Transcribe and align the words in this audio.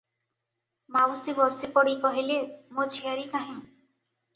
ମାଉସୀ 0.95 1.37
ବସିପଡ଼ି 1.41 1.95
କହିଲେ, 2.03 2.41
'ମୋ 2.51 2.91
ଝିଆରୀ 2.99 3.33
କାହିଁ? 3.39 3.61